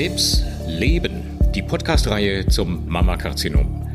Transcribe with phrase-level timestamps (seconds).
[0.00, 3.86] Krebs Leben, die Podcast-Reihe zum Mammakarzinom.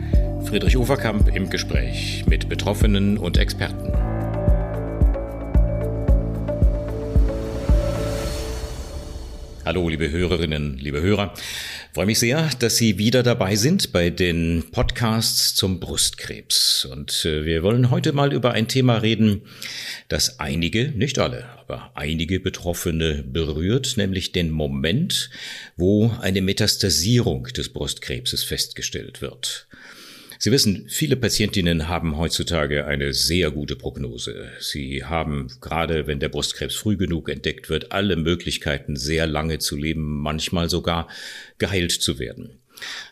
[0.45, 3.91] Friedrich Uferkamp im Gespräch mit Betroffenen und Experten.
[9.65, 11.33] Hallo, liebe Hörerinnen, liebe Hörer.
[11.35, 16.85] Ich freue mich sehr, dass Sie wieder dabei sind bei den Podcasts zum Brustkrebs.
[16.85, 19.41] Und äh, wir wollen heute mal über ein Thema reden,
[20.07, 25.29] das einige, nicht alle, aber einige Betroffene berührt, nämlich den Moment,
[25.75, 29.67] wo eine Metastasierung des Brustkrebses festgestellt wird.
[30.37, 34.49] Sie wissen, viele Patientinnen haben heutzutage eine sehr gute Prognose.
[34.59, 39.75] Sie haben, gerade wenn der Brustkrebs früh genug entdeckt wird, alle Möglichkeiten, sehr lange zu
[39.75, 41.07] leben, manchmal sogar
[41.57, 42.59] geheilt zu werden.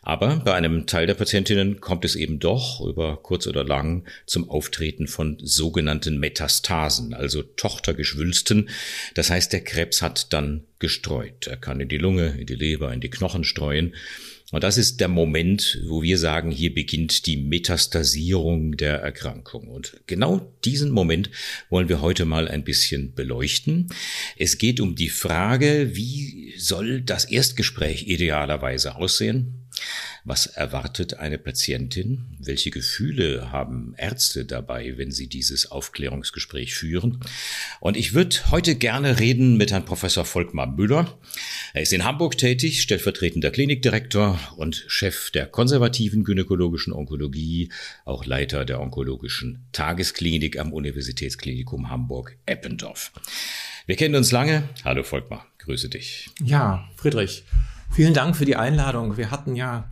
[0.01, 4.49] Aber bei einem Teil der Patientinnen kommt es eben doch über kurz oder lang zum
[4.49, 8.69] Auftreten von sogenannten Metastasen, also Tochtergeschwülsten.
[9.13, 11.47] Das heißt, der Krebs hat dann gestreut.
[11.47, 13.95] Er kann in die Lunge, in die Leber, in die Knochen streuen.
[14.53, 19.67] Und das ist der Moment, wo wir sagen, hier beginnt die Metastasierung der Erkrankung.
[19.67, 21.31] Und genau diesen Moment
[21.71, 23.87] wollen wir heute mal ein bisschen beleuchten.
[24.37, 29.55] Es geht um die Frage, wie soll das Erstgespräch idealerweise aussehen?
[30.25, 32.37] Was erwartet eine Patientin?
[32.39, 37.19] Welche Gefühle haben Ärzte dabei, wenn sie dieses Aufklärungsgespräch führen?
[37.81, 41.19] Und ich würde heute gerne reden mit Herrn Professor Volkmar Müller.
[41.73, 47.69] Er ist in Hamburg tätig, stellvertretender Klinikdirektor und Chef der konservativen gynäkologischen Onkologie,
[48.05, 53.11] auch Leiter der onkologischen Tagesklinik am Universitätsklinikum Hamburg-Eppendorf.
[53.87, 54.69] Wir kennen uns lange.
[54.85, 56.29] Hallo Volkmar, grüße dich.
[56.41, 57.43] Ja, Friedrich,
[57.91, 59.17] vielen Dank für die Einladung.
[59.17, 59.91] Wir hatten ja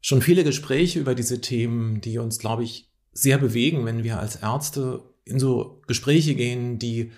[0.00, 4.36] schon viele Gespräche über diese Themen, die uns, glaube ich, sehr bewegen, wenn wir als
[4.36, 7.12] Ärzte in so Gespräche gehen, die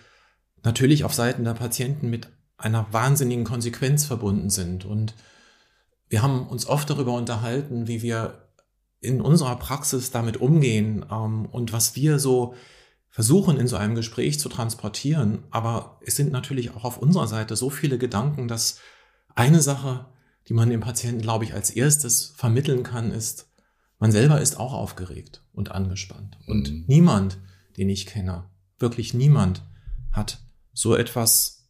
[0.62, 4.84] natürlich auf Seiten der Patienten mit einer wahnsinnigen Konsequenz verbunden sind.
[4.84, 5.14] Und
[6.08, 8.48] wir haben uns oft darüber unterhalten, wie wir
[9.00, 12.54] in unserer Praxis damit umgehen ähm, und was wir so
[13.10, 15.44] versuchen in so einem Gespräch zu transportieren.
[15.50, 18.78] Aber es sind natürlich auch auf unserer Seite so viele Gedanken, dass
[19.34, 20.06] eine Sache
[20.48, 23.48] die man dem Patienten, glaube ich, als erstes vermitteln kann, ist,
[23.98, 26.36] man selber ist auch aufgeregt und angespannt.
[26.46, 26.84] Und mhm.
[26.88, 27.38] niemand,
[27.76, 28.44] den ich kenne,
[28.78, 29.62] wirklich niemand
[30.10, 30.40] hat
[30.72, 31.68] so etwas,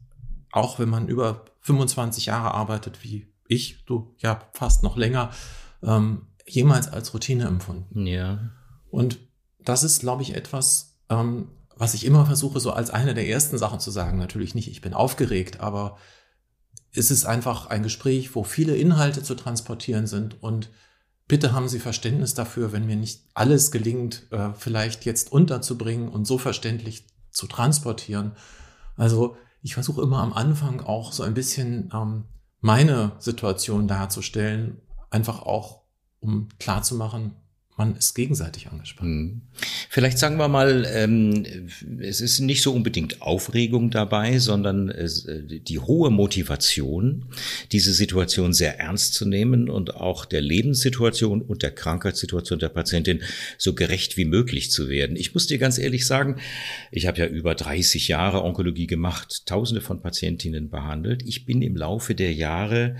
[0.51, 5.31] auch wenn man über 25 Jahre arbeitet wie ich, du ja fast noch länger,
[5.83, 8.07] ähm, jemals als Routine empfunden.
[8.07, 8.51] Ja.
[8.91, 9.19] Und
[9.61, 13.59] das ist, glaube ich, etwas, ähm, was ich immer versuche, so als eine der ersten
[13.59, 14.19] Sachen zu sagen.
[14.19, 15.99] Natürlich nicht, ich bin aufgeregt, aber
[16.95, 20.71] ist es einfach ein Gespräch, wo viele Inhalte zu transportieren sind und
[21.27, 26.27] bitte haben Sie Verständnis dafür, wenn mir nicht alles gelingt, äh, vielleicht jetzt unterzubringen und
[26.27, 28.33] so verständlich zu transportieren.
[28.97, 32.25] Also ich versuche immer am Anfang auch so ein bisschen ähm,
[32.61, 34.81] meine Situation darzustellen,
[35.11, 35.83] einfach auch
[36.21, 37.35] um klarzumachen,
[37.83, 39.11] man ist gegenseitig angespannt.
[39.11, 39.41] Hm.
[39.89, 41.45] Vielleicht sagen wir mal, ähm,
[42.01, 45.09] es ist nicht so unbedingt Aufregung dabei, sondern äh,
[45.61, 47.27] die hohe Motivation,
[47.73, 53.23] diese Situation sehr ernst zu nehmen und auch der Lebenssituation und der Krankheitssituation der Patientin
[53.59, 55.17] so gerecht wie möglich zu werden.
[55.17, 56.37] Ich muss dir ganz ehrlich sagen,
[56.93, 61.25] ich habe ja über 30 Jahre Onkologie gemacht, tausende von Patientinnen behandelt.
[61.27, 62.97] Ich bin im Laufe der Jahre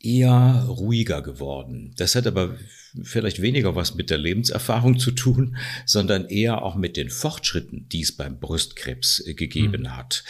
[0.00, 1.92] eher ruhiger geworden.
[1.96, 2.56] Das hat aber
[3.02, 8.02] vielleicht weniger was mit der Lebenserfahrung zu tun, sondern eher auch mit den Fortschritten, die
[8.02, 9.96] es beim Brustkrebs äh, gegeben mhm.
[9.96, 10.24] hat.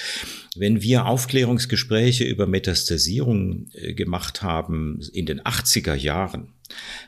[0.56, 6.54] Wenn wir Aufklärungsgespräche über Metastasierung äh, gemacht haben in den 80er Jahren,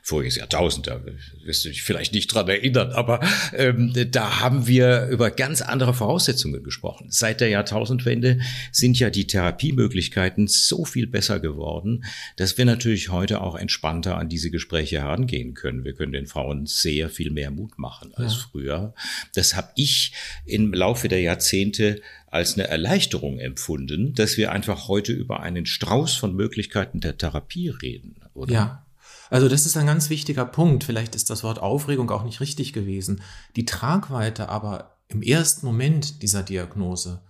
[0.02, 1.00] voriges Jahrtausend, da
[1.44, 3.20] wirst du dich vielleicht nicht dran erinnern, aber
[3.54, 7.08] ähm, da haben wir über ganz andere Voraussetzungen gesprochen.
[7.10, 8.40] Seit der Jahrtausendwende
[8.72, 12.04] sind ja die Therapiemöglichkeiten so viel besser geworden,
[12.36, 15.84] dass wir natürlich heute auch entspannter an diese Gespräche herangehen können.
[15.84, 18.46] Wir können den Frauen sehr viel mehr Mut machen als ja.
[18.50, 18.94] früher.
[19.34, 20.12] Das habe ich
[20.46, 26.14] im Laufe der Jahrzehnte als eine Erleichterung empfunden, dass wir einfach heute über einen Strauß
[26.14, 28.52] von Möglichkeiten der Therapie reden, oder?
[28.52, 28.86] Ja.
[29.30, 30.84] Also das ist ein ganz wichtiger Punkt.
[30.84, 33.22] Vielleicht ist das Wort Aufregung auch nicht richtig gewesen.
[33.56, 37.22] Die Tragweite aber im ersten Moment dieser Diagnose,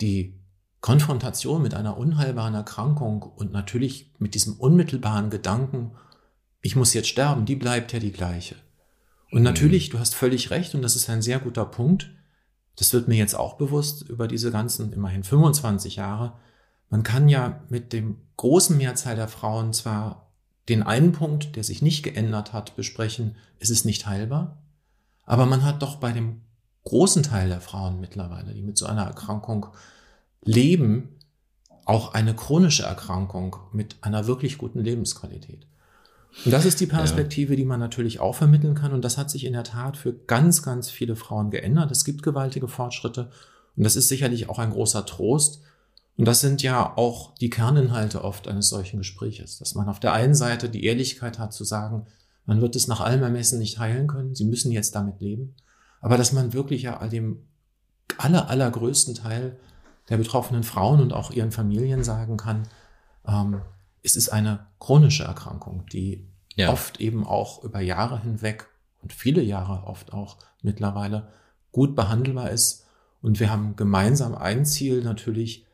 [0.00, 0.38] die
[0.80, 5.92] Konfrontation mit einer unheilbaren Erkrankung und natürlich mit diesem unmittelbaren Gedanken,
[6.60, 8.56] ich muss jetzt sterben, die bleibt ja die gleiche.
[9.30, 9.44] Und mhm.
[9.44, 12.10] natürlich, du hast völlig recht und das ist ein sehr guter Punkt.
[12.76, 16.34] Das wird mir jetzt auch bewusst über diese ganzen immerhin 25 Jahre.
[16.90, 20.23] Man kann ja mit dem großen Mehrzahl der Frauen zwar
[20.68, 24.58] den einen Punkt, der sich nicht geändert hat, besprechen, es ist nicht heilbar.
[25.24, 26.40] Aber man hat doch bei dem
[26.84, 29.66] großen Teil der Frauen mittlerweile, die mit so einer Erkrankung
[30.42, 31.08] leben,
[31.84, 35.66] auch eine chronische Erkrankung mit einer wirklich guten Lebensqualität.
[36.44, 37.56] Und das ist die Perspektive, ja.
[37.56, 38.92] die man natürlich auch vermitteln kann.
[38.92, 41.90] Und das hat sich in der Tat für ganz, ganz viele Frauen geändert.
[41.90, 43.30] Es gibt gewaltige Fortschritte.
[43.76, 45.62] Und das ist sicherlich auch ein großer Trost.
[46.16, 50.12] Und das sind ja auch die Kerninhalte oft eines solchen Gespräches, dass man auf der
[50.12, 52.06] einen Seite die Ehrlichkeit hat zu sagen,
[52.46, 55.56] man wird es nach allem Ermessen nicht heilen können, sie müssen jetzt damit leben,
[56.00, 57.48] aber dass man wirklich ja all dem
[58.18, 59.58] aller, allergrößten Teil
[60.08, 62.68] der betroffenen Frauen und auch ihren Familien sagen kann,
[63.26, 63.62] ähm,
[64.02, 66.70] es ist eine chronische Erkrankung, die ja.
[66.70, 68.68] oft eben auch über Jahre hinweg
[69.02, 71.28] und viele Jahre oft auch mittlerweile
[71.72, 72.86] gut behandelbar ist.
[73.22, 75.66] Und wir haben gemeinsam ein Ziel natürlich,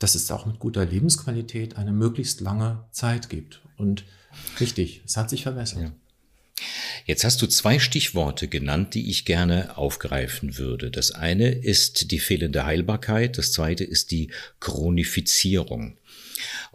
[0.00, 3.60] dass es auch mit guter Lebensqualität eine möglichst lange Zeit gibt.
[3.76, 4.04] Und
[4.58, 5.82] richtig, es hat sich verbessert.
[5.82, 5.92] Ja.
[7.06, 10.90] Jetzt hast du zwei Stichworte genannt, die ich gerne aufgreifen würde.
[10.90, 15.96] Das eine ist die fehlende Heilbarkeit, das zweite ist die Chronifizierung.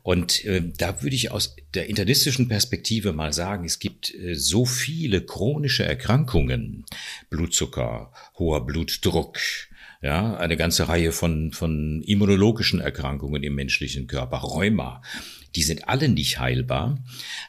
[0.03, 4.65] Und äh, da würde ich aus der internistischen Perspektive mal sagen, es gibt äh, so
[4.65, 6.85] viele chronische Erkrankungen,
[7.31, 9.39] Blutzucker, hoher Blutdruck,
[10.05, 15.01] ja, eine ganze Reihe von, von immunologischen Erkrankungen im menschlichen Körper, Rheuma,
[15.55, 17.03] die sind alle nicht heilbar.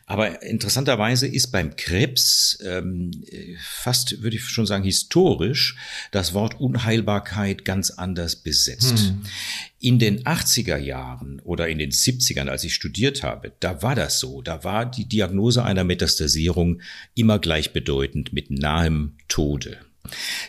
[0.06, 3.10] Aber interessanterweise ist beim Krebs ähm,
[3.60, 5.76] fast, würde ich schon sagen, historisch
[6.12, 9.00] das Wort Unheilbarkeit ganz anders besetzt.
[9.00, 9.22] Hm.
[9.78, 14.18] In den 80er Jahren oder in den 70ern, als ich studiert habe, da war das
[14.18, 14.40] so.
[14.40, 16.80] Da war die Diagnose einer Metastasierung
[17.14, 19.76] immer gleichbedeutend mit nahem Tode.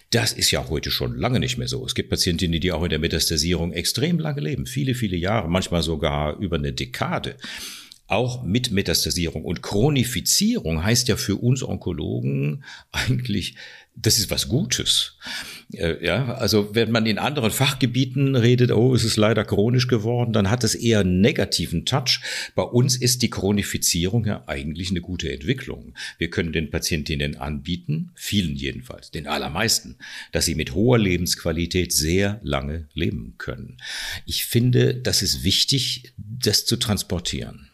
[0.09, 1.85] Das ist ja heute schon lange nicht mehr so.
[1.85, 5.83] Es gibt Patientinnen, die auch in der Metastasierung extrem lange leben, viele, viele Jahre, manchmal
[5.83, 7.37] sogar über eine Dekade.
[8.07, 13.55] Auch mit Metastasierung und Chronifizierung heißt ja für uns Onkologen eigentlich
[13.99, 15.17] das ist was Gutes.
[15.73, 20.33] Äh, ja, also wenn man in anderen Fachgebieten redet, oh, es ist leider chronisch geworden,
[20.33, 22.21] dann hat es eher einen negativen Touch.
[22.55, 25.93] Bei uns ist die Chronifizierung ja eigentlich eine gute Entwicklung.
[26.19, 29.97] Wir können den Patientinnen anbieten, vielen jedenfalls, den allermeisten,
[30.31, 33.77] dass sie mit hoher Lebensqualität sehr lange leben können.
[34.25, 37.67] Ich finde, das ist wichtig, das zu transportieren.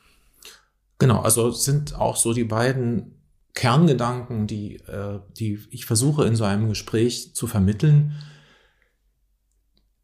[0.99, 3.22] Genau, also sind auch so die beiden
[3.53, 8.13] Kerngedanken, die, äh, die ich versuche in so einem Gespräch zu vermitteln,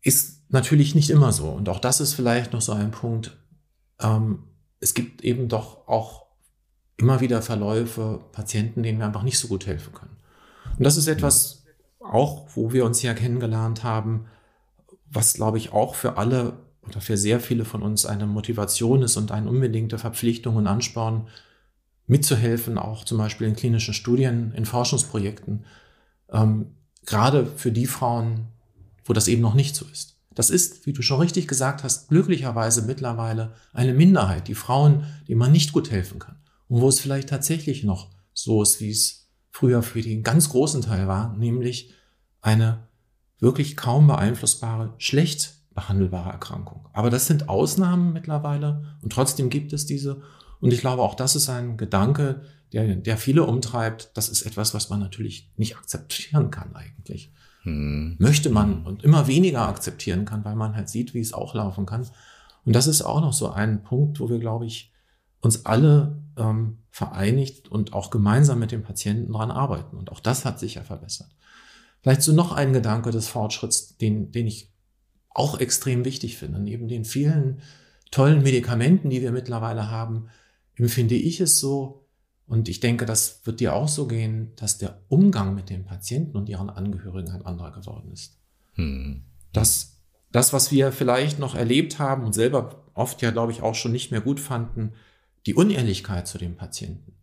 [0.01, 1.49] ist natürlich nicht immer so.
[1.49, 3.37] Und auch das ist vielleicht noch so ein Punkt.
[3.99, 4.43] Ähm,
[4.79, 6.27] es gibt eben doch auch
[6.97, 10.17] immer wieder Verläufe, Patienten, denen wir einfach nicht so gut helfen können.
[10.77, 11.65] Und das ist etwas,
[11.99, 14.25] auch wo wir uns ja kennengelernt haben,
[15.11, 16.53] was, glaube ich, auch für alle
[16.87, 21.27] oder für sehr viele von uns eine Motivation ist und eine unbedingte Verpflichtung und Ansporn,
[22.09, 25.65] mitzuhelfen, auch zum Beispiel in klinischen Studien, in Forschungsprojekten,
[26.31, 26.75] ähm,
[27.06, 28.47] gerade für die Frauen,
[29.06, 30.17] wo das eben noch nicht so ist.
[30.33, 35.39] Das ist, wie du schon richtig gesagt hast, glücklicherweise mittlerweile eine Minderheit, die Frauen, denen
[35.39, 36.38] man nicht gut helfen kann.
[36.67, 40.81] Und wo es vielleicht tatsächlich noch so ist, wie es früher für den ganz großen
[40.81, 41.94] Teil war, nämlich
[42.41, 42.88] eine
[43.39, 46.88] wirklich kaum beeinflussbare, schlecht behandelbare Erkrankung.
[46.94, 50.21] Aber das sind Ausnahmen mittlerweile und trotzdem gibt es diese.
[50.61, 52.41] Und ich glaube, auch das ist ein Gedanke,
[52.73, 54.11] der, der viele umtreibt.
[54.15, 57.31] Das ist etwas, was man natürlich nicht akzeptieren kann eigentlich.
[57.63, 58.15] Hm.
[58.19, 61.85] Möchte man und immer weniger akzeptieren kann, weil man halt sieht, wie es auch laufen
[61.85, 62.07] kann.
[62.66, 64.94] Und das ist auch noch so ein Punkt, wo wir, glaube ich,
[65.42, 69.97] uns alle ähm, vereinigt und auch gemeinsam mit dem Patienten daran arbeiten.
[69.97, 71.30] Und auch das hat sich ja verbessert.
[72.01, 74.71] Vielleicht so noch ein Gedanke des Fortschritts, den, den ich
[75.30, 76.59] auch extrem wichtig finde.
[76.59, 77.61] Neben den vielen
[78.11, 80.30] tollen Medikamenten, die wir mittlerweile haben,
[80.80, 82.09] empfinde ich es so,
[82.50, 86.36] und ich denke, das wird dir auch so gehen, dass der Umgang mit den Patienten
[86.36, 88.40] und ihren Angehörigen ein anderer geworden ist.
[88.74, 89.21] Hm.
[89.54, 90.00] Dass
[90.31, 93.92] das, was wir vielleicht noch erlebt haben und selber oft ja, glaube ich, auch schon
[93.92, 94.94] nicht mehr gut fanden,
[95.45, 97.14] die Unehrlichkeit zu dem Patienten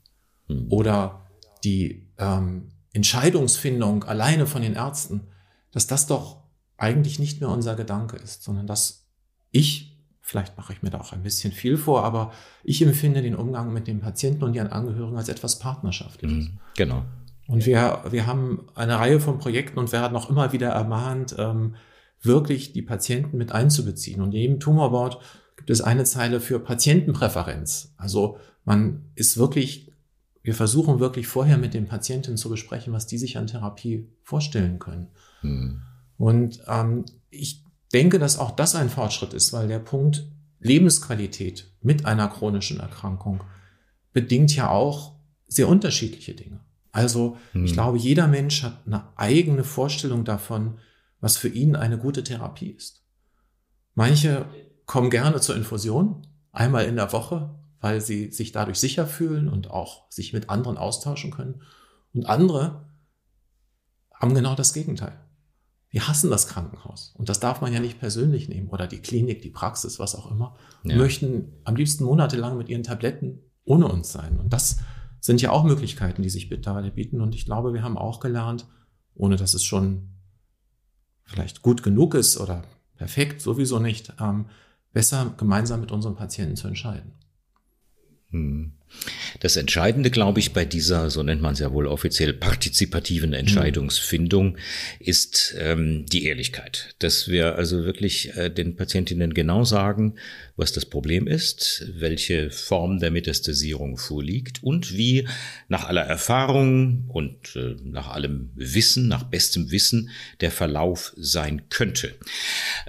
[0.46, 0.70] hm.
[0.70, 1.26] oder
[1.64, 5.26] die ähm, Entscheidungsfindung alleine von den Ärzten,
[5.72, 6.44] dass das doch
[6.76, 9.08] eigentlich nicht mehr unser Gedanke ist, sondern dass
[9.50, 9.95] ich
[10.28, 12.32] Vielleicht mache ich mir da auch ein bisschen viel vor, aber
[12.64, 16.48] ich empfinde den Umgang mit dem Patienten und ihren Angehörigen als etwas Partnerschaftliches.
[16.48, 17.04] Mhm, genau.
[17.46, 21.76] Und wir, wir haben eine Reihe von Projekten und werden auch immer wieder ermahnt, ähm,
[22.22, 24.20] wirklich die Patienten mit einzubeziehen.
[24.20, 25.20] Und in jedem Tumorboard
[25.54, 27.94] gibt es eine Zeile für Patientenpräferenz.
[27.96, 29.92] Also man ist wirklich,
[30.42, 34.80] wir versuchen wirklich vorher mit den Patienten zu besprechen, was die sich an Therapie vorstellen
[34.80, 35.06] können.
[35.42, 35.82] Mhm.
[36.18, 37.62] Und ähm, ich
[37.92, 40.26] denke, dass auch das ein Fortschritt ist, weil der Punkt
[40.58, 43.44] Lebensqualität mit einer chronischen Erkrankung
[44.12, 45.16] bedingt ja auch
[45.46, 46.60] sehr unterschiedliche Dinge.
[46.92, 47.64] Also hm.
[47.64, 50.78] ich glaube, jeder Mensch hat eine eigene Vorstellung davon,
[51.20, 53.04] was für ihn eine gute Therapie ist.
[53.94, 54.46] Manche
[54.86, 59.70] kommen gerne zur Infusion, einmal in der Woche, weil sie sich dadurch sicher fühlen und
[59.70, 61.62] auch sich mit anderen austauschen können.
[62.14, 62.88] Und andere
[64.14, 65.18] haben genau das Gegenteil.
[65.92, 67.14] Die hassen das Krankenhaus.
[67.16, 70.30] Und das darf man ja nicht persönlich nehmen oder die Klinik, die Praxis, was auch
[70.30, 70.56] immer.
[70.84, 70.96] Ja.
[70.96, 74.38] möchten am liebsten monatelang mit ihren Tabletten ohne uns sein.
[74.38, 74.78] Und das
[75.20, 77.20] sind ja auch Möglichkeiten, die sich mittlerweile bieten.
[77.20, 78.66] Und ich glaube, wir haben auch gelernt,
[79.14, 80.10] ohne dass es schon
[81.24, 82.62] vielleicht gut genug ist oder
[82.96, 84.46] perfekt, sowieso nicht, ähm,
[84.92, 87.12] besser gemeinsam mit unseren Patienten zu entscheiden.
[88.30, 88.72] Hm.
[89.40, 94.56] Das Entscheidende, glaube ich, bei dieser, so nennt man es ja wohl offiziell, partizipativen Entscheidungsfindung
[94.98, 96.94] ist ähm, die Ehrlichkeit.
[96.98, 100.14] Dass wir also wirklich äh, den Patientinnen genau sagen,
[100.56, 105.28] was das Problem ist, welche Form der Metastasierung vorliegt und wie
[105.68, 112.14] nach aller Erfahrung und äh, nach allem Wissen, nach bestem Wissen der Verlauf sein könnte.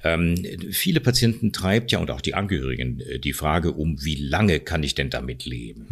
[0.04, 0.36] Ähm,
[0.72, 4.84] viele Patienten treibt ja und auch die Angehörigen äh, die Frage um, wie lange kann
[4.84, 5.87] ich denn damit leben?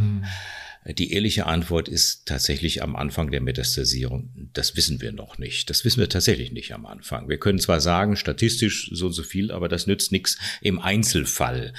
[0.88, 4.50] Die ehrliche Antwort ist tatsächlich am Anfang der Metastasierung.
[4.54, 5.72] Das wissen wir noch nicht.
[5.72, 7.28] Das wissen wir tatsächlich nicht am Anfang.
[7.28, 11.74] Wir können zwar sagen, statistisch so und so viel, aber das nützt nichts im Einzelfall.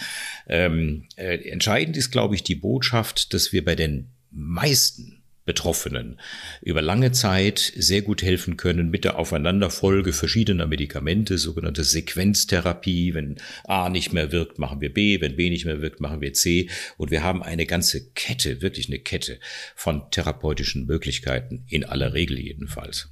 [0.48, 5.15] Ähm, äh, entscheidend ist, glaube ich, die Botschaft, dass wir bei den meisten
[5.46, 6.20] Betroffenen
[6.60, 13.14] über lange Zeit sehr gut helfen können mit der Aufeinanderfolge verschiedener Medikamente, sogenannte Sequenztherapie.
[13.14, 16.32] Wenn A nicht mehr wirkt, machen wir B, wenn B nicht mehr wirkt, machen wir
[16.32, 16.68] C.
[16.98, 19.38] Und wir haben eine ganze Kette, wirklich eine Kette
[19.76, 23.08] von therapeutischen Möglichkeiten, in aller Regel jedenfalls.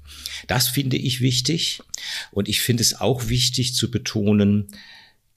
[0.48, 1.80] Das finde ich wichtig.
[2.32, 4.66] Und ich finde es auch wichtig zu betonen,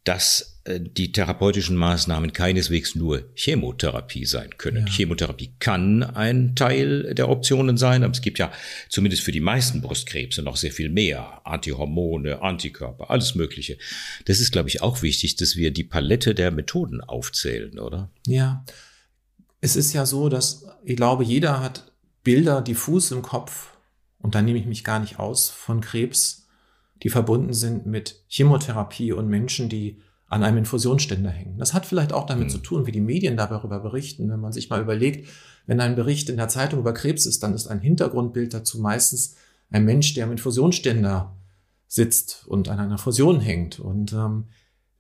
[0.04, 4.86] dass die therapeutischen Maßnahmen keineswegs nur Chemotherapie sein können.
[4.88, 4.94] Ja.
[4.94, 8.52] Chemotherapie kann ein Teil der Optionen sein, aber es gibt ja
[8.90, 11.42] zumindest für die meisten Brustkrebse noch sehr viel mehr.
[11.46, 13.78] Antihormone, Antikörper, alles Mögliche.
[14.26, 18.10] Das ist, glaube ich, auch wichtig, dass wir die Palette der Methoden aufzählen, oder?
[18.26, 18.66] Ja.
[19.62, 21.92] Es ist ja so, dass ich glaube, jeder hat
[22.24, 23.72] Bilder diffus im Kopf,
[24.20, 26.48] und da nehme ich mich gar nicht aus, von Krebs,
[27.04, 31.58] die verbunden sind mit Chemotherapie und Menschen, die an einem Infusionsständer hängen.
[31.58, 32.52] Das hat vielleicht auch damit mhm.
[32.52, 34.30] zu tun, wie die Medien darüber berichten.
[34.30, 35.30] Wenn man sich mal überlegt,
[35.66, 39.36] wenn ein Bericht in der Zeitung über Krebs ist, dann ist ein Hintergrundbild dazu meistens
[39.70, 41.36] ein Mensch, der am Infusionsständer
[41.88, 43.80] sitzt und an einer Fusion hängt.
[43.80, 44.46] Und ähm,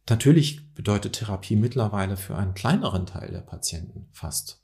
[0.10, 4.62] natürlich bedeutet Therapie mittlerweile für einen kleineren Teil der Patienten fast,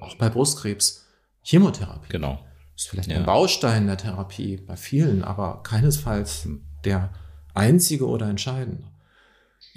[0.00, 1.06] auch bei Brustkrebs,
[1.42, 2.10] Chemotherapie.
[2.10, 2.44] Genau.
[2.76, 3.16] Ist vielleicht ja.
[3.16, 6.62] ein Baustein der Therapie bei vielen, aber keinesfalls hm.
[6.84, 7.12] der
[7.54, 8.84] einzige oder entscheidende.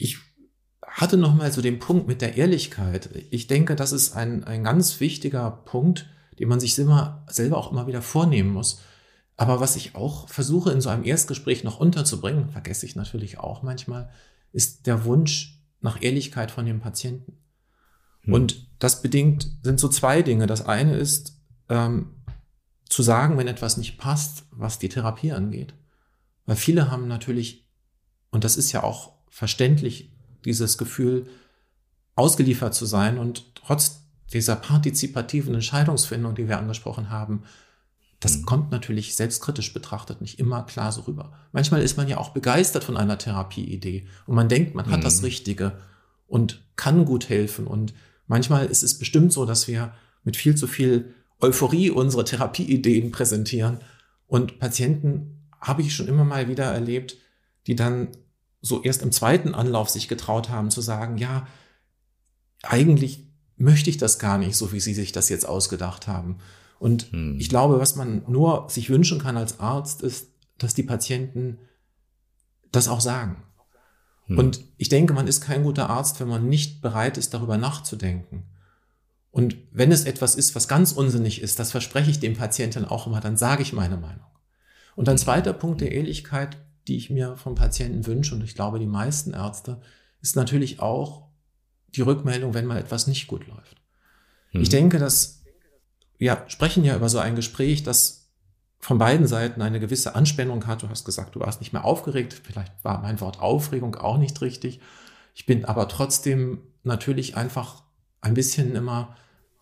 [0.02, 0.18] Ich
[0.82, 3.10] hatte noch mal so den Punkt mit der Ehrlichkeit.
[3.30, 7.72] Ich denke, das ist ein, ein ganz wichtiger Punkt, den man sich immer, selber auch
[7.72, 8.82] immer wieder vornehmen muss.
[9.38, 13.62] Aber was ich auch versuche in so einem Erstgespräch noch unterzubringen, vergesse ich natürlich auch
[13.62, 14.10] manchmal,
[14.52, 17.38] ist der Wunsch nach Ehrlichkeit von dem Patienten.
[18.22, 18.34] Hm.
[18.34, 20.48] Und das bedingt, sind so zwei Dinge.
[20.48, 21.40] Das eine ist,
[21.70, 22.24] ähm,
[22.90, 25.76] zu sagen, wenn etwas nicht passt, was die Therapie angeht.
[26.46, 27.70] Weil viele haben natürlich,
[28.32, 30.12] und das ist ja auch verständlich,
[30.46, 31.26] dieses Gefühl,
[32.16, 37.44] ausgeliefert zu sein und trotz dieser partizipativen Entscheidungsfindung, die wir angesprochen haben,
[38.20, 38.46] das mhm.
[38.46, 41.34] kommt natürlich selbstkritisch betrachtet nicht immer klar so rüber.
[41.52, 45.04] Manchmal ist man ja auch begeistert von einer Therapieidee und man denkt, man hat mhm.
[45.04, 45.80] das Richtige
[46.28, 47.66] und kann gut helfen.
[47.66, 47.94] Und
[48.28, 53.80] manchmal ist es bestimmt so, dass wir mit viel zu viel Euphorie unsere Therapieideen präsentieren.
[54.28, 57.18] Und Patienten habe ich schon immer mal wieder erlebt,
[57.68, 58.10] die dann
[58.62, 61.48] so erst im zweiten Anlauf sich getraut haben zu sagen, ja,
[62.64, 63.28] eigentlich
[63.58, 66.38] möchte ich das gar nicht, so wie Sie sich das jetzt ausgedacht haben.
[66.80, 67.38] Und hm.
[67.40, 71.60] ich glaube, was man nur sich wünschen kann als Arzt, ist, dass die Patienten
[72.72, 73.44] das auch sagen.
[74.26, 74.38] Hm.
[74.38, 78.46] Und ich denke, man ist kein guter Arzt, wenn man nicht bereit ist, darüber nachzudenken.
[79.32, 83.08] Und wenn es etwas ist, was ganz unsinnig ist, das verspreche ich dem Patienten auch
[83.08, 84.26] immer, dann sage ich meine Meinung.
[84.96, 86.58] Und ein zweiter Punkt der Ehrlichkeit,
[86.88, 89.82] die ich mir vom Patienten wünsche, und ich glaube, die meisten Ärzte,
[90.22, 91.28] ist natürlich auch
[91.90, 93.78] die Rückmeldung, wenn mal etwas nicht gut läuft.
[94.52, 94.62] Mhm.
[94.62, 95.42] Ich denke, dass
[96.18, 98.30] wir sprechen ja über so ein Gespräch, das
[98.80, 100.84] von beiden Seiten eine gewisse Anspannung hat.
[100.84, 102.40] Du hast gesagt, du warst nicht mehr aufgeregt.
[102.44, 104.80] Vielleicht war mein Wort Aufregung auch nicht richtig.
[105.34, 107.84] Ich bin aber trotzdem natürlich einfach
[108.22, 109.16] ein bisschen immer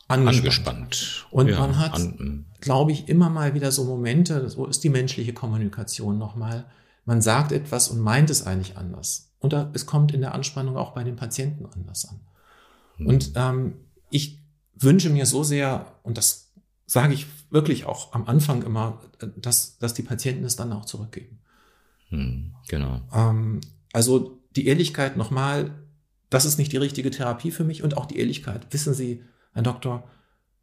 [0.10, 0.68] angespannt.
[0.68, 1.28] angespannt.
[1.32, 4.90] Und ja, man hat, an, glaube ich, immer mal wieder so Momente, so ist die
[4.90, 6.66] menschliche Kommunikation nochmal.
[7.10, 9.34] Man sagt etwas und meint es eigentlich anders.
[9.40, 12.20] Und es kommt in der Anspannung auch bei den Patienten anders an.
[13.00, 13.08] Mhm.
[13.08, 13.74] Und ähm,
[14.12, 14.44] ich
[14.76, 16.54] wünsche mir so sehr, und das
[16.86, 19.02] sage ich wirklich auch am Anfang immer,
[19.38, 21.40] dass, dass die Patienten es dann auch zurückgeben.
[22.12, 23.02] Mhm, genau.
[23.12, 23.62] Ähm,
[23.92, 25.84] also die Ehrlichkeit nochmal,
[26.30, 28.72] das ist nicht die richtige Therapie für mich und auch die Ehrlichkeit.
[28.72, 29.24] Wissen Sie,
[29.54, 30.08] Herr Doktor,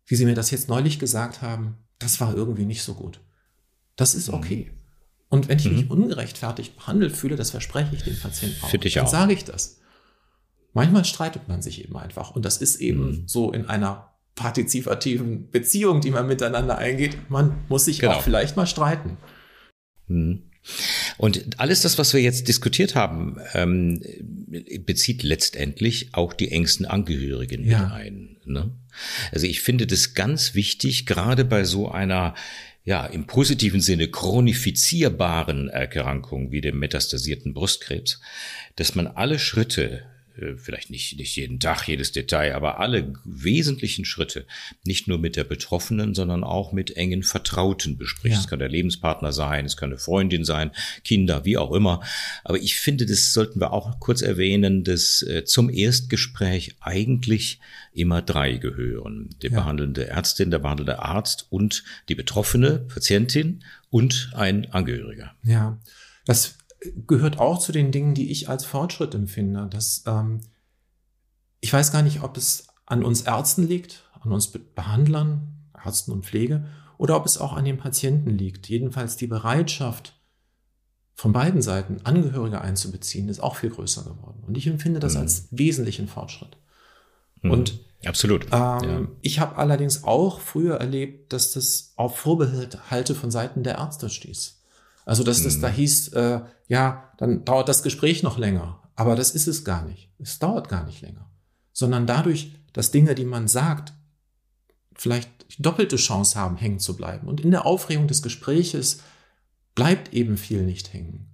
[0.07, 3.21] wie Sie mir das jetzt neulich gesagt haben, das war irgendwie nicht so gut.
[3.97, 4.35] Das ist mhm.
[5.29, 5.91] Und wenn ich mich mhm.
[5.91, 8.71] ungerechtfertigt behandelt fühle, das verspreche ich dem Patienten auch.
[8.71, 9.81] Für ich dann sage ich das.
[10.73, 12.31] Manchmal streitet man sich eben einfach.
[12.31, 13.23] Und das ist eben mhm.
[13.27, 17.31] so in einer partizipativen Beziehung, die man miteinander eingeht.
[17.31, 18.15] Man muss sich genau.
[18.15, 19.17] auch vielleicht mal streiten.
[20.07, 20.43] Mhm.
[21.17, 24.03] Und alles das, was wir jetzt diskutiert haben, ähm,
[24.85, 27.83] bezieht letztendlich auch die engsten Angehörigen ja.
[27.83, 28.37] mit ein.
[28.45, 28.77] Ne?
[29.33, 32.35] Also ich finde das ganz wichtig, gerade bei so einer
[32.87, 38.21] ja, im positiven Sinne chronifizierbaren Erkrankung wie dem metastasierten Brustkrebs,
[38.77, 40.05] dass man alle Schritte
[40.57, 44.47] vielleicht nicht, nicht jeden Tag, jedes Detail, aber alle wesentlichen Schritte
[44.85, 48.35] nicht nur mit der Betroffenen, sondern auch mit engen Vertrauten bespricht.
[48.35, 48.41] Ja.
[48.41, 50.71] Es kann der Lebenspartner sein, es kann eine Freundin sein,
[51.05, 52.03] Kinder, wie auch immer.
[52.45, 57.61] Aber ich finde, das sollten wir auch kurz erwähnen, dass äh, zum Erstgespräch eigentlich
[57.93, 59.31] immer drei gehören.
[59.43, 59.61] Die ja.
[59.61, 65.35] behandelnde Ärztin, der behandelnde Arzt und die betroffene Patientin und ein Angehöriger.
[65.43, 65.79] Ja,
[66.27, 66.59] das
[67.07, 69.69] gehört auch zu den Dingen, die ich als Fortschritt empfinde.
[69.71, 70.41] Dass, ähm,
[71.61, 76.25] ich weiß gar nicht, ob es an uns Ärzten liegt, an uns Behandlern, Ärzten und
[76.25, 76.67] Pflege,
[76.99, 78.69] oder ob es auch an den Patienten liegt.
[78.69, 80.15] Jedenfalls die Bereitschaft
[81.15, 84.45] von beiden Seiten Angehörige einzubeziehen, ist auch viel größer geworden.
[84.47, 85.21] Und ich empfinde das mhm.
[85.21, 86.57] als wesentlichen Fortschritt.
[87.43, 87.51] Mhm.
[87.51, 88.45] Und Absolut.
[88.45, 89.09] Ähm, ja.
[89.23, 94.56] Ich habe allerdings auch früher erlebt, dass das auf Vorbehalte von Seiten der Ärzte stieß.
[95.07, 95.75] Also, dass das da mhm.
[95.75, 98.83] hieß, äh, ja, dann dauert das Gespräch noch länger.
[98.97, 100.11] Aber das ist es gar nicht.
[100.19, 101.31] Es dauert gar nicht länger.
[101.73, 103.95] Sondern dadurch, dass Dinge, die man sagt,
[104.95, 107.29] vielleicht die doppelte Chance haben, hängen zu bleiben.
[107.29, 109.01] Und in der Aufregung des Gespräches
[109.77, 111.31] bleibt eben viel nicht hängen.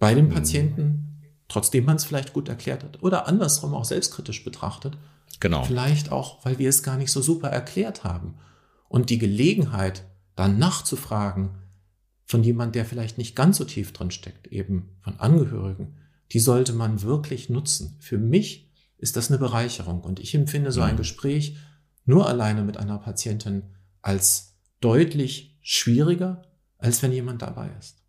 [0.00, 0.34] Bei dem mhm.
[0.34, 3.00] Patienten, trotzdem man es vielleicht gut erklärt hat.
[3.00, 4.98] Oder andersrum auch selbstkritisch betrachtet.
[5.38, 5.62] Genau.
[5.62, 8.34] Vielleicht auch, weil wir es gar nicht so super erklärt haben.
[8.88, 11.50] Und die Gelegenheit, dann nachzufragen,
[12.24, 15.96] von jemand, der vielleicht nicht ganz so tief drin steckt, eben von Angehörigen,
[16.32, 17.96] die sollte man wirklich nutzen.
[18.00, 20.98] Für mich ist das eine Bereicherung und ich empfinde so ein mhm.
[20.98, 21.56] Gespräch
[22.06, 23.62] nur alleine mit einer Patientin
[24.02, 26.42] als deutlich schwieriger,
[26.78, 28.03] als wenn jemand dabei ist.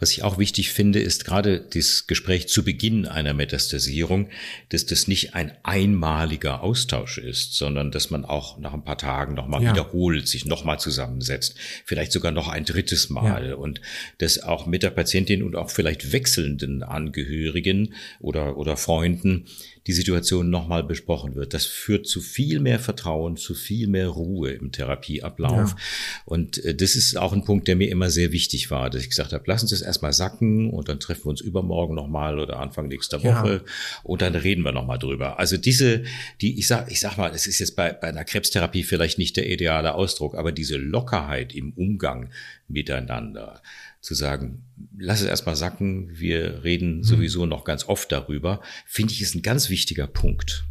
[0.00, 4.28] Was ich auch wichtig finde, ist gerade das Gespräch zu Beginn einer Metastasierung,
[4.70, 9.34] dass das nicht ein einmaliger Austausch ist, sondern dass man auch nach ein paar Tagen
[9.34, 9.72] nochmal ja.
[9.72, 13.54] wiederholt, sich nochmal zusammensetzt, vielleicht sogar noch ein drittes Mal ja.
[13.54, 13.80] und
[14.18, 19.46] dass auch mit der Patientin und auch vielleicht wechselnden Angehörigen oder, oder Freunden
[19.86, 21.54] die Situation nochmal besprochen wird.
[21.54, 25.70] Das führt zu viel mehr Vertrauen, zu viel mehr Ruhe im Therapieablauf.
[25.70, 25.76] Ja.
[26.24, 29.08] Und äh, das ist auch ein Punkt, der mir immer sehr wichtig war, dass ich
[29.08, 32.58] gesagt habe, lass uns das erstmal sacken und dann treffen wir uns übermorgen nochmal oder
[32.58, 33.72] Anfang nächster Woche ja.
[34.02, 35.38] und dann reden wir nochmal drüber.
[35.38, 36.04] Also diese,
[36.40, 39.36] die, ich sag, ich sag mal, es ist jetzt bei, bei einer Krebstherapie vielleicht nicht
[39.36, 42.30] der ideale Ausdruck, aber diese Lockerheit im Umgang
[42.68, 43.62] miteinander,
[44.02, 44.64] zu sagen,
[44.98, 47.04] lass es erstmal sacken, wir reden mhm.
[47.04, 50.64] sowieso noch ganz oft darüber, finde ich ist ein ganz wichtiger Punkt.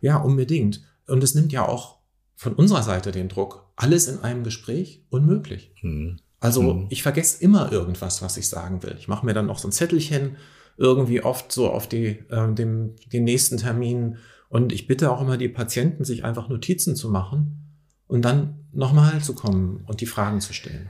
[0.00, 0.82] Ja, unbedingt.
[1.06, 1.98] Und es nimmt ja auch
[2.34, 3.66] von unserer Seite den Druck.
[3.76, 5.72] Alles in einem Gespräch unmöglich.
[5.82, 6.18] Mhm.
[6.40, 6.86] Also mhm.
[6.88, 8.96] ich vergesse immer irgendwas, was ich sagen will.
[8.98, 10.36] Ich mache mir dann noch so ein Zettelchen
[10.76, 14.18] irgendwie oft so auf die, äh, dem, den nächsten Termin.
[14.48, 19.20] Und ich bitte auch immer die Patienten, sich einfach Notizen zu machen und dann nochmal
[19.20, 20.88] zu kommen und die Fragen zu stellen.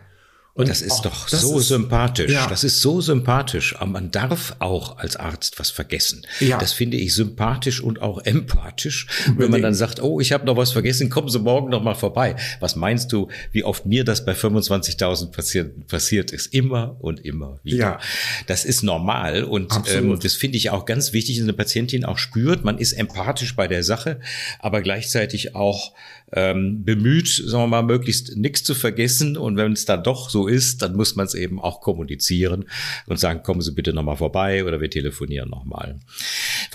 [0.59, 2.33] Und das ist doch das so ist, sympathisch.
[2.33, 2.49] Ja.
[2.49, 3.77] Das ist so sympathisch.
[3.77, 6.27] Aber man darf auch als Arzt was vergessen.
[6.41, 6.59] Ja.
[6.59, 9.39] Das finde ich sympathisch und auch empathisch, Unbedingt.
[9.39, 11.95] wenn man dann sagt, oh, ich habe noch was vergessen, kommen Sie morgen noch mal
[11.95, 12.35] vorbei.
[12.59, 16.53] Was meinst du, wie oft mir das bei 25.000 Patienten passiert ist?
[16.53, 17.79] Immer und immer wieder.
[17.79, 18.01] Ja.
[18.49, 22.19] Das ist normal und ähm, das finde ich auch ganz wichtig, dass eine Patientin auch
[22.19, 24.19] spürt, man ist empathisch bei der Sache,
[24.59, 25.93] aber gleichzeitig auch
[26.33, 29.37] ähm, bemüht, sagen wir mal, möglichst nichts zu vergessen.
[29.37, 32.67] Und wenn es dann doch so ist, dann muss man es eben auch kommunizieren
[33.07, 35.99] und sagen, kommen Sie bitte nochmal vorbei oder wir telefonieren nochmal.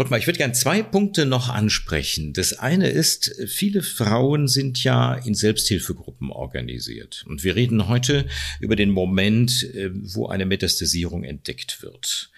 [0.10, 2.34] Mal, ich würde gerne zwei Punkte noch ansprechen.
[2.34, 7.26] Das eine ist, viele Frauen sind ja in Selbsthilfegruppen organisiert.
[7.28, 8.26] Und wir reden heute
[8.60, 12.32] über den Moment, äh, wo eine Metastasierung entdeckt wird.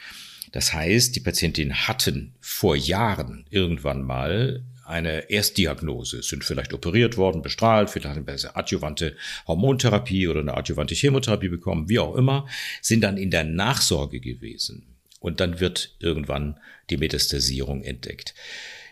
[0.51, 7.41] Das heißt, die Patientin hatten vor Jahren irgendwann mal eine Erstdiagnose, sind vielleicht operiert worden,
[7.41, 9.15] bestrahlt, vielleicht eine adjuvante
[9.47, 12.47] Hormontherapie oder eine adjuvante Chemotherapie bekommen, wie auch immer,
[12.81, 14.95] sind dann in der Nachsorge gewesen.
[15.19, 16.59] Und dann wird irgendwann
[16.91, 18.35] die Metastasierung entdeckt.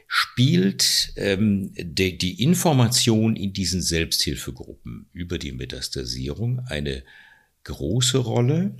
[0.07, 7.03] Spielt ähm, de, die Information in diesen Selbsthilfegruppen über die Metastasierung eine
[7.63, 8.75] große Rolle?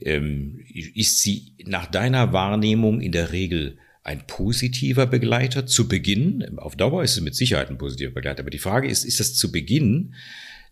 [0.00, 0.64] Ähm,
[0.94, 6.58] ist sie nach deiner Wahrnehmung in der Regel ein positiver Begleiter zu Beginn.
[6.58, 8.40] Auf Dauer ist es mit Sicherheit ein positiver Begleiter.
[8.40, 10.14] Aber die Frage ist, ist das zu Beginn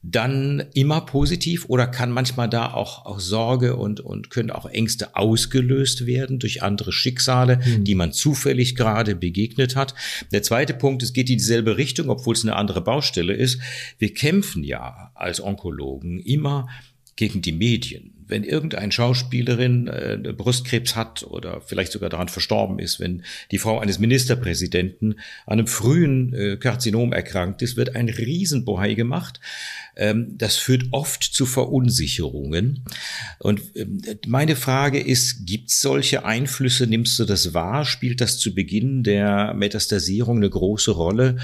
[0.03, 5.17] dann immer positiv oder kann manchmal da auch, auch Sorge und, und können auch Ängste
[5.17, 7.85] ausgelöst werden durch andere Schicksale, mhm.
[7.85, 9.95] die man zufällig gerade begegnet hat?
[10.31, 13.61] Der zweite Punkt, es geht in dieselbe Richtung, obwohl es eine andere Baustelle ist.
[13.99, 16.69] Wir kämpfen ja als Onkologen immer
[17.19, 23.01] gegen die Medien wenn irgendeine Schauspielerin äh, Brustkrebs hat oder vielleicht sogar daran verstorben ist,
[23.01, 25.15] wenn die Frau eines Ministerpräsidenten
[25.47, 29.41] an einem frühen äh, Karzinom erkrankt ist, wird ein Riesenbohai gemacht.
[29.97, 32.85] Ähm, das führt oft zu Verunsicherungen.
[33.39, 36.87] Und ähm, meine Frage ist, gibt es solche Einflüsse?
[36.87, 37.85] Nimmst du das wahr?
[37.85, 41.39] Spielt das zu Beginn der Metastasierung eine große Rolle?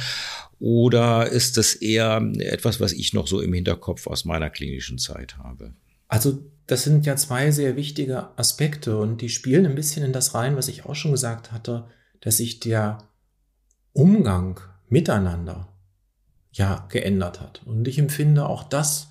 [0.65, 5.37] Oder ist das eher etwas, was ich noch so im Hinterkopf aus meiner klinischen Zeit
[5.37, 5.75] habe?
[6.09, 10.33] Also das sind ja zwei sehr wichtige Aspekte und die spielen ein bisschen in das
[10.33, 11.85] rein, was ich auch schon gesagt hatte,
[12.23, 12.97] dass sich der
[13.93, 15.69] Umgang miteinander
[16.51, 17.61] ja geändert hat.
[17.67, 19.09] Und ich empfinde auch das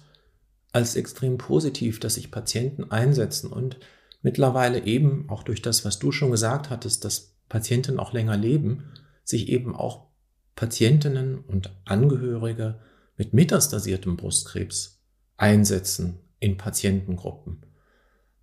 [0.72, 3.78] als extrem positiv, dass sich Patienten einsetzen und
[4.24, 8.86] mittlerweile eben auch durch das, was du schon gesagt hattest, dass Patienten auch länger leben,
[9.24, 10.13] sich eben auch
[10.56, 12.80] Patientinnen und Angehörige
[13.18, 15.02] mit metastasiertem Brustkrebs
[15.38, 17.66] einsetzen in Patientengruppen.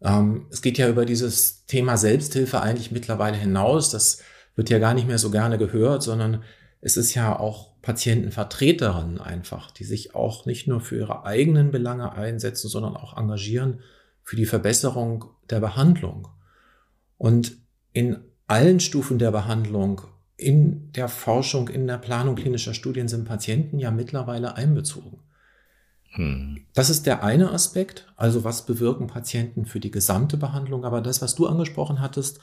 [0.03, 3.91] Ähm, es geht ja über dieses Thema Selbsthilfe eigentlich mittlerweile hinaus.
[3.91, 4.23] Das
[4.57, 6.43] wird ja gar nicht mehr so gerne gehört, sondern
[6.81, 12.13] es ist ja auch Patientenvertreterinnen einfach, die sich auch nicht nur für ihre eigenen Belange
[12.13, 13.81] einsetzen, sondern auch engagieren
[14.23, 16.29] für die Verbesserung der Behandlung.
[17.17, 17.57] Und
[17.93, 20.03] in allen Stufen der Behandlung,
[20.41, 25.19] in der Forschung, in der Planung klinischer Studien sind Patienten ja mittlerweile einbezogen.
[26.13, 26.63] Hm.
[26.75, 30.85] Das ist der eine Aspekt, also was bewirken Patienten für die gesamte Behandlung.
[30.85, 32.41] Aber das, was du angesprochen hattest,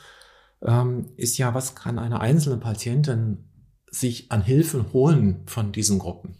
[0.66, 3.44] ähm, ist ja, was kann eine einzelne Patientin
[3.90, 6.36] sich an Hilfen holen von diesen Gruppen.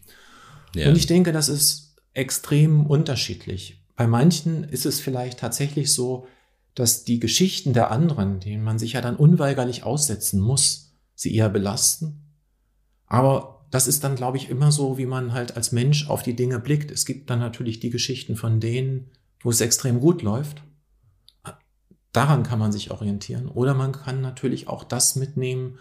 [0.76, 0.90] Ja.
[0.90, 3.84] Und ich denke, das ist extrem unterschiedlich.
[3.96, 6.28] Bei manchen ist es vielleicht tatsächlich so,
[6.76, 10.87] dass die Geschichten der anderen, denen man sich ja dann unweigerlich aussetzen muss,
[11.18, 12.22] sie eher belasten.
[13.08, 16.36] Aber das ist dann, glaube ich, immer so, wie man halt als Mensch auf die
[16.36, 16.92] Dinge blickt.
[16.92, 19.10] Es gibt dann natürlich die Geschichten von denen,
[19.42, 20.64] wo es extrem gut läuft.
[22.14, 23.50] Daran kann man sich orientieren.
[23.50, 25.80] Oder man kann natürlich auch das mitnehmen,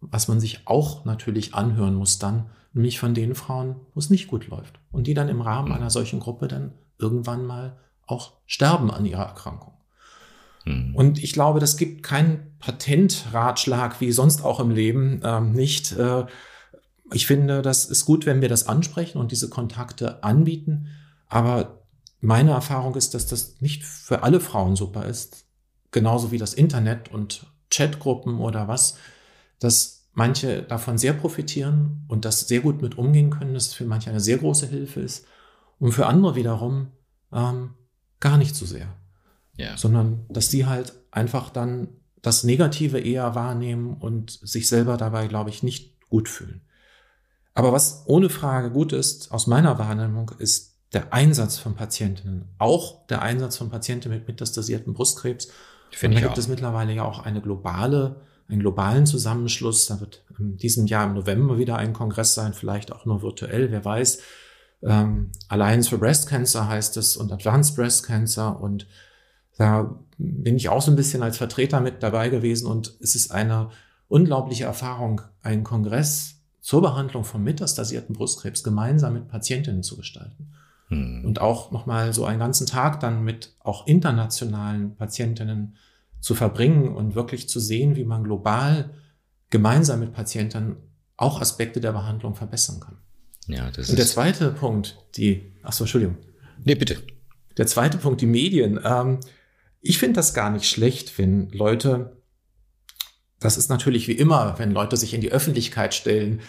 [0.00, 4.28] was man sich auch natürlich anhören muss dann, nämlich von den Frauen, wo es nicht
[4.28, 4.78] gut läuft.
[4.90, 9.24] Und die dann im Rahmen einer solchen Gruppe dann irgendwann mal auch sterben an ihrer
[9.24, 9.72] Erkrankung.
[10.64, 10.94] Mhm.
[10.94, 15.92] Und ich glaube, das gibt keinen Patentratschlag, wie sonst auch im Leben, ähm, nicht.
[15.92, 16.26] Äh,
[17.12, 20.88] ich finde, das ist gut, wenn wir das ansprechen und diese Kontakte anbieten.
[21.28, 21.82] Aber
[22.20, 25.44] meine Erfahrung ist, dass das nicht für alle Frauen super ist.
[25.90, 28.96] Genauso wie das Internet und Chatgruppen oder was,
[29.58, 33.84] dass manche davon sehr profitieren und das sehr gut mit umgehen können, dass es für
[33.84, 35.26] manche eine sehr große Hilfe ist
[35.78, 36.88] und für andere wiederum
[37.32, 37.70] ähm,
[38.20, 38.94] gar nicht so sehr.
[39.56, 39.76] Ja.
[39.76, 41.88] Sondern dass sie halt einfach dann
[42.22, 46.62] das Negative eher wahrnehmen und sich selber dabei, glaube ich, nicht gut fühlen.
[47.54, 52.48] Aber was ohne Frage gut ist, aus meiner Wahrnehmung, ist der Einsatz von Patientinnen.
[52.58, 55.48] Auch der Einsatz von Patienten mit metastasiertem Brustkrebs.
[56.02, 56.38] Und da gibt auch.
[56.38, 59.86] es mittlerweile ja auch eine globale, einen globalen Zusammenschluss.
[59.86, 63.70] Da wird in diesem Jahr im November wieder ein Kongress sein, vielleicht auch nur virtuell,
[63.70, 64.20] wer weiß.
[64.82, 68.60] Ähm, Alliance for Breast Cancer heißt es und Advanced Breast Cancer.
[68.60, 68.86] Und
[69.56, 72.66] da bin ich auch so ein bisschen als Vertreter mit dabei gewesen.
[72.66, 73.70] Und es ist eine
[74.08, 80.52] unglaubliche Erfahrung, einen Kongress zur Behandlung von metastasierten Brustkrebs gemeinsam mit Patientinnen zu gestalten.
[80.88, 81.24] Hm.
[81.24, 85.76] Und auch nochmal so einen ganzen Tag dann mit auch internationalen Patientinnen
[86.20, 88.90] zu verbringen und wirklich zu sehen, wie man global
[89.50, 90.76] gemeinsam mit Patienten
[91.16, 92.98] auch Aspekte der Behandlung verbessern kann.
[93.48, 96.16] Ja, das und der zweite Punkt, die, ach so, Entschuldigung.
[96.64, 96.98] Nee, bitte.
[97.56, 98.80] Der zweite Punkt, die Medien.
[98.84, 99.18] Ähm,
[99.82, 102.22] ich finde das gar nicht schlecht, wenn Leute
[103.42, 106.40] das ist natürlich wie immer, wenn Leute sich in die Öffentlichkeit stellen,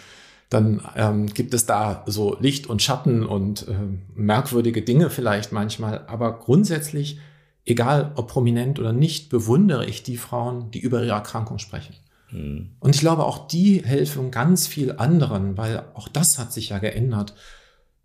[0.50, 3.74] dann ähm, gibt es da so Licht und Schatten und äh,
[4.14, 6.06] merkwürdige Dinge vielleicht manchmal.
[6.06, 7.18] Aber grundsätzlich,
[7.64, 11.96] egal ob prominent oder nicht, bewundere ich die Frauen, die über ihre Erkrankung sprechen.
[12.30, 12.70] Mhm.
[12.78, 16.78] Und ich glaube, auch die helfen ganz viel anderen, weil auch das hat sich ja
[16.78, 17.34] geändert.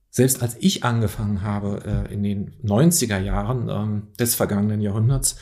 [0.09, 5.37] Selbst als ich angefangen habe äh, in den 90er Jahren ähm, des vergangenen Jahrhunderts,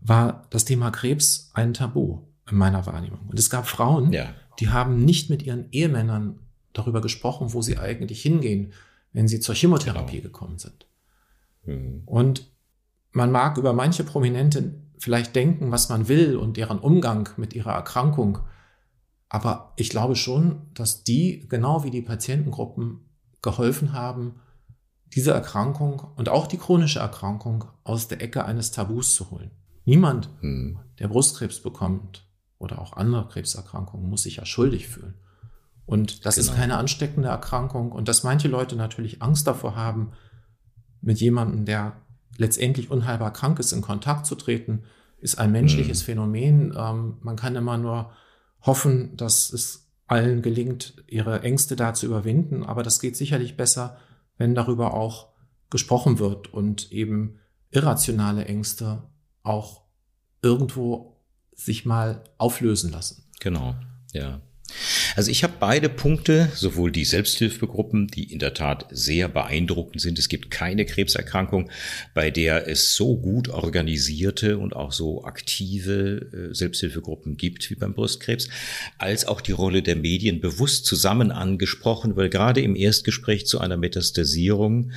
[0.00, 2.20] war das Thema Krebs ein Tabu
[2.50, 3.28] in meiner Wahrnehmung.
[3.28, 4.34] Und es gab Frauen, ja.
[4.60, 6.40] die haben nicht mit ihren Ehemännern
[6.72, 8.72] darüber gesprochen, wo sie eigentlich hingehen,
[9.12, 10.24] wenn sie zur Chemotherapie genau.
[10.24, 10.86] gekommen sind.
[11.64, 12.02] Mhm.
[12.06, 12.50] Und
[13.12, 17.72] man mag über manche Prominente vielleicht denken, was man will und deren Umgang mit ihrer
[17.72, 18.38] Erkrankung.
[19.28, 23.00] Aber ich glaube schon, dass die, genau wie die Patientengruppen,
[23.42, 24.40] geholfen haben,
[25.14, 29.50] diese Erkrankung und auch die chronische Erkrankung aus der Ecke eines Tabus zu holen.
[29.84, 30.78] Niemand, hm.
[30.98, 32.26] der Brustkrebs bekommt
[32.58, 35.14] oder auch andere Krebserkrankungen, muss sich ja schuldig fühlen.
[35.84, 36.50] Und das genau.
[36.50, 37.92] ist keine ansteckende Erkrankung.
[37.92, 40.12] Und dass manche Leute natürlich Angst davor haben,
[41.00, 41.96] mit jemandem, der
[42.38, 44.84] letztendlich unheilbar krank ist, in Kontakt zu treten,
[45.18, 46.06] ist ein menschliches hm.
[46.06, 46.74] Phänomen.
[46.76, 48.12] Ähm, man kann immer nur
[48.62, 52.64] hoffen, dass es allen gelingt, ihre Ängste da zu überwinden.
[52.64, 53.96] Aber das geht sicherlich besser,
[54.36, 55.28] wenn darüber auch
[55.70, 57.38] gesprochen wird und eben
[57.70, 59.02] irrationale Ängste
[59.42, 59.82] auch
[60.42, 61.16] irgendwo
[61.54, 63.24] sich mal auflösen lassen.
[63.40, 63.74] Genau,
[64.12, 64.42] ja.
[65.14, 70.18] Also ich habe beide Punkte, sowohl die Selbsthilfegruppen, die in der Tat sehr beeindruckend sind.
[70.18, 71.70] Es gibt keine Krebserkrankung,
[72.14, 77.92] bei der es so gut organisierte und auch so aktive äh, Selbsthilfegruppen gibt wie beim
[77.92, 78.48] Brustkrebs,
[78.98, 83.76] als auch die Rolle der Medien bewusst zusammen angesprochen, weil gerade im Erstgespräch zu einer
[83.76, 84.92] Metastasierung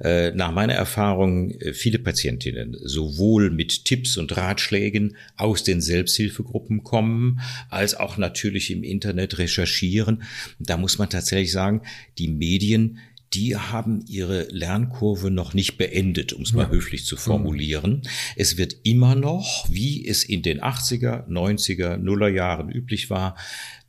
[0.00, 6.84] äh, nach meiner Erfahrung äh, viele Patientinnen sowohl mit Tipps und Ratschlägen aus den Selbsthilfegruppen
[6.84, 7.40] kommen,
[7.70, 10.22] als auch natürlich im Internet recherchieren.
[10.58, 11.82] Da muss man tatsächlich sagen,
[12.18, 12.98] die Medien,
[13.32, 16.70] die haben ihre Lernkurve noch nicht beendet, um es mal ja.
[16.70, 17.90] höflich zu formulieren.
[17.90, 18.02] Mhm.
[18.36, 23.36] Es wird immer noch, wie es in den 80er, 90er, Nuller Jahren üblich war,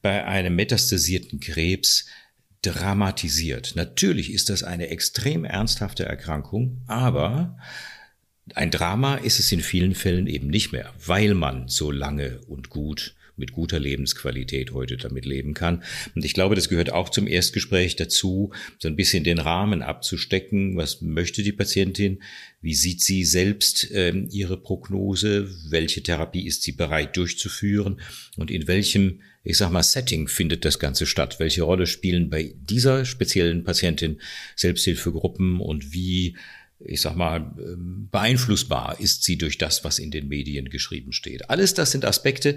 [0.01, 2.05] bei einem metastasierten Krebs
[2.61, 3.73] dramatisiert.
[3.75, 7.57] Natürlich ist das eine extrem ernsthafte Erkrankung, aber
[8.55, 12.69] ein Drama ist es in vielen Fällen eben nicht mehr, weil man so lange und
[12.69, 15.83] gut mit guter Lebensqualität heute damit leben kann.
[16.15, 20.77] Und ich glaube, das gehört auch zum Erstgespräch dazu, so ein bisschen den Rahmen abzustecken.
[20.77, 22.21] Was möchte die Patientin?
[22.61, 25.49] Wie sieht sie selbst äh, ihre Prognose?
[25.69, 28.01] Welche Therapie ist sie bereit durchzuführen?
[28.37, 31.39] Und in welchem ich sag mal, Setting findet das Ganze statt?
[31.39, 34.19] Welche Rolle spielen bei dieser speziellen Patientin
[34.55, 36.35] Selbsthilfegruppen und wie
[36.85, 41.49] ich sag mal, ähm, beeinflussbar ist sie durch das, was in den Medien geschrieben steht.
[41.49, 42.55] Alles das sind Aspekte,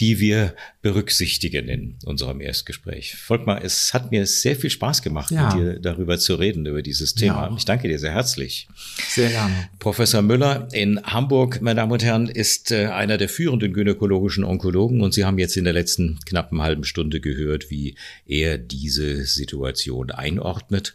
[0.00, 3.16] die wir berücksichtigen in unserem Erstgespräch.
[3.16, 5.54] Volkmar, es hat mir sehr viel Spaß gemacht, ja.
[5.54, 7.48] mit dir darüber zu reden, über dieses Thema.
[7.48, 7.54] Ja.
[7.56, 8.68] Ich danke dir sehr herzlich.
[9.08, 9.70] Sehr gerne.
[9.78, 15.00] Professor Müller in Hamburg, meine Damen und Herren, ist äh, einer der führenden gynäkologischen Onkologen
[15.00, 17.94] und Sie haben jetzt in der letzten knappen halben Stunde gehört, wie
[18.26, 20.94] er diese Situation einordnet.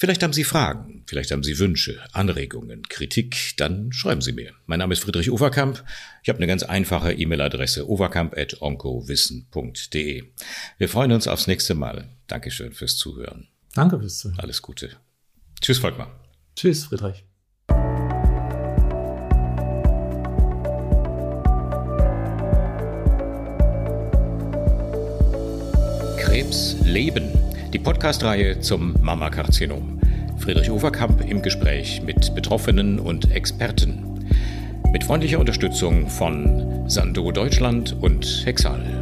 [0.00, 4.54] Vielleicht haben Sie Fragen, vielleicht haben Sie Wünsche, Anregungen, Kritik, dann schreiben Sie mir.
[4.64, 5.84] Mein Name ist Friedrich Overkamp.
[6.22, 10.24] Ich habe eine ganz einfache E-Mail-Adresse overkamp.oncowissen.de.
[10.78, 12.08] Wir freuen uns aufs nächste Mal.
[12.28, 13.48] Dankeschön fürs Zuhören.
[13.74, 14.40] Danke fürs Zuhören.
[14.40, 14.88] Alles Gute.
[15.60, 16.18] Tschüss, Volkmar.
[16.56, 17.26] Tschüss, Friedrich.
[26.16, 27.39] Krebs leben
[27.72, 30.00] die Podcast-Reihe zum Mammakarzinom.
[30.38, 34.26] Friedrich Overkamp im Gespräch mit Betroffenen und Experten.
[34.92, 38.99] Mit freundlicher Unterstützung von Sando Deutschland und Hexal.